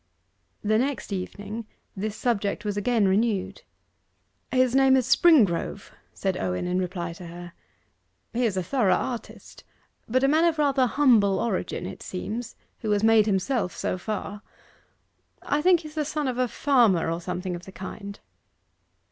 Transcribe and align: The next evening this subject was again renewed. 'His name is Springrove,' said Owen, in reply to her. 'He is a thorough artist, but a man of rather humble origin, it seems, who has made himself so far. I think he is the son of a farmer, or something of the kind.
The 0.63 0.79
next 0.79 1.13
evening 1.13 1.67
this 1.95 2.15
subject 2.15 2.65
was 2.65 2.75
again 2.75 3.07
renewed. 3.07 3.61
'His 4.51 4.73
name 4.73 4.97
is 4.97 5.05
Springrove,' 5.05 5.91
said 6.11 6.37
Owen, 6.37 6.65
in 6.65 6.79
reply 6.79 7.13
to 7.13 7.27
her. 7.27 7.53
'He 8.33 8.43
is 8.43 8.57
a 8.57 8.63
thorough 8.63 8.95
artist, 8.95 9.63
but 10.09 10.23
a 10.23 10.27
man 10.27 10.45
of 10.45 10.57
rather 10.57 10.87
humble 10.87 11.39
origin, 11.39 11.85
it 11.85 12.01
seems, 12.01 12.55
who 12.79 12.89
has 12.89 13.03
made 13.03 13.27
himself 13.27 13.77
so 13.77 13.95
far. 13.99 14.41
I 15.43 15.61
think 15.61 15.81
he 15.81 15.87
is 15.87 15.93
the 15.93 16.03
son 16.03 16.27
of 16.27 16.39
a 16.39 16.47
farmer, 16.47 17.11
or 17.11 17.21
something 17.21 17.55
of 17.55 17.65
the 17.65 17.71
kind. 17.71 18.19